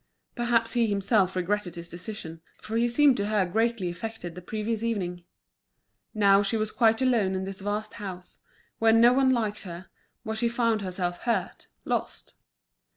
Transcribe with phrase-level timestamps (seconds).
[0.33, 4.81] Perhaps he himself regretted his decision, for he seemed to her greatly affected the previous
[4.81, 5.23] evening.
[6.15, 8.39] Now she was quite alone in this vast house,
[8.79, 9.89] where no one liked her,
[10.23, 12.33] where she found herself hurt, lost.